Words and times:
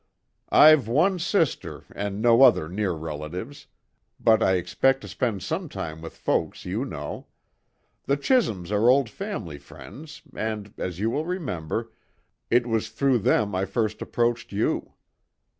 "I've 0.49 0.87
one 0.87 1.19
sister 1.19 1.85
and 1.95 2.23
no 2.23 2.41
other 2.41 2.67
near 2.67 2.93
relatives, 2.93 3.67
but 4.19 4.41
I 4.41 4.53
expect 4.55 5.01
to 5.01 5.07
spend 5.07 5.43
some 5.43 5.69
time 5.69 6.01
with 6.01 6.17
folks 6.17 6.65
you 6.65 6.85
know. 6.85 7.27
The 8.05 8.17
Chisholms 8.17 8.71
are 8.71 8.89
old 8.89 9.11
family 9.11 9.59
friends 9.59 10.23
and, 10.35 10.73
as 10.79 10.97
you 10.99 11.11
will 11.11 11.25
remember, 11.27 11.91
it 12.49 12.65
was 12.65 12.89
through 12.89 13.19
them 13.19 13.53
I 13.53 13.65
first 13.65 14.01
approached 14.01 14.51
you." 14.51 14.93